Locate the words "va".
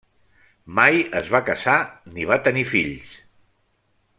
1.35-1.41, 2.33-2.41